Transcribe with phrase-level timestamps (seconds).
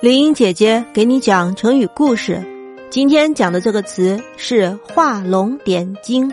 [0.00, 2.40] 林英姐姐给你讲成语故事。
[2.88, 6.32] 今天讲的这个词是“画龙点睛”，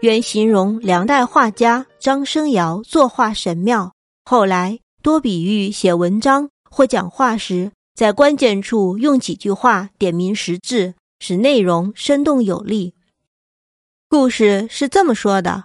[0.00, 3.92] 原形容梁代画家张生尧作画神妙。
[4.24, 12.94] 后来多比喻写文章或讲话时，在关键处用几句话点明实质，使内容生动有力。
[14.08, 15.64] 故事是这么说的：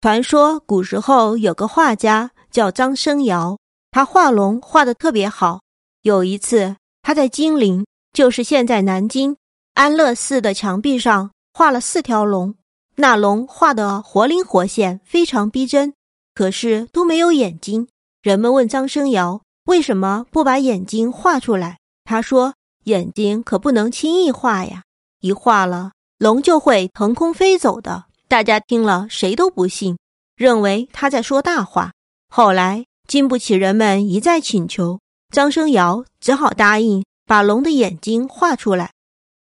[0.00, 3.58] 传说古时候有个画家叫张生尧，
[3.90, 5.60] 他画龙画的特别好。
[6.02, 6.76] 有一次。
[7.06, 9.36] 他在金陵，就是现在南京
[9.74, 12.54] 安乐寺的墙壁上画了四条龙，
[12.96, 15.92] 那龙画的活灵活现，非常逼真，
[16.34, 17.88] 可是都没有眼睛。
[18.22, 22.54] 人们问张生尧为什么不把眼睛画出来，他说
[22.84, 24.84] ：“眼睛可不能轻易画呀，
[25.20, 29.98] 一画了龙就会腾空飞走的。”大家听了谁都不信，
[30.36, 31.92] 认为他在说大话。
[32.30, 35.00] 后来经不起人们一再请求。
[35.34, 38.92] 张生尧只好答应把龙的眼睛画出来。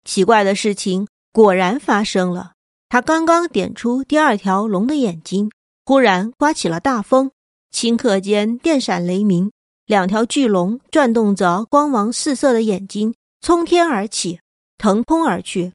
[0.07, 2.53] 奇怪的事情果然发生了。
[2.89, 5.51] 他刚刚点出第二条龙的眼睛，
[5.85, 7.31] 忽然刮起了大风，
[7.75, 9.53] 顷刻间电闪雷鸣，
[9.85, 14.41] 两条巨龙转动着光芒四射的眼睛，冲天而起，
[14.79, 15.75] 腾空而去。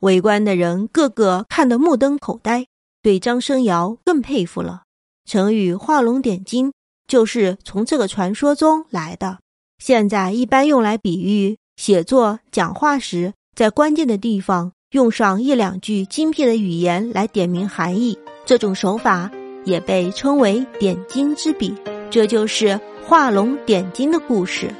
[0.00, 2.66] 围观的人个个看得目瞪口呆，
[3.02, 4.84] 对张生尧更佩服了。
[5.26, 6.72] 成语“画龙点睛”
[7.06, 9.40] 就是从这个传说中来的。
[9.78, 18.18] 现在一般用来比喻写作、讲话时，在关键的地方用上一两句精辟的语言来点明含义。
[18.44, 19.30] 这种手法
[19.64, 21.74] 也被称为点睛之笔。
[22.10, 24.74] 这就是画龙点睛的故事。